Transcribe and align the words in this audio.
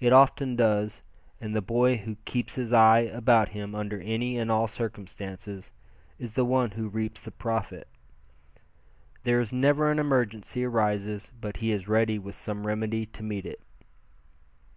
It 0.00 0.12
often 0.12 0.56
does, 0.56 1.04
and 1.40 1.54
the 1.54 1.62
boy 1.62 1.98
who 1.98 2.16
keeps 2.24 2.56
his 2.56 2.72
eyes 2.72 3.14
about 3.14 3.50
him 3.50 3.72
under 3.72 4.00
any 4.00 4.36
and 4.36 4.50
all 4.50 4.66
circumstances, 4.66 5.70
is 6.18 6.34
the 6.34 6.44
one 6.44 6.72
who 6.72 6.88
reaps 6.88 7.20
the 7.20 7.30
profit. 7.30 7.86
There 9.22 9.38
is 9.38 9.52
never 9.52 9.92
an 9.92 10.00
emergency 10.00 10.64
arises 10.64 11.30
but 11.40 11.58
he 11.58 11.70
is 11.70 11.86
ready 11.86 12.18
with 12.18 12.34
some 12.34 12.66
remedy 12.66 13.06
to 13.06 13.22
meet 13.22 13.46
it. 13.46 13.60